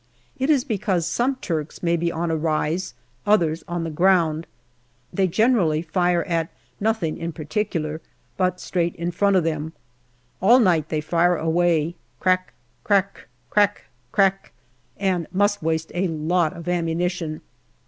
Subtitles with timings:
[0.35, 2.95] It is because some Turks may be on a rise,
[3.27, 4.47] others on the ground.
[5.13, 8.01] They generally fire at nothing in particular,
[8.35, 9.73] but straight in front of them.
[10.41, 12.53] All night they fire away crack,
[12.83, 14.51] crack, crack, crack
[14.97, 17.41] and must waste a lot of ammunition.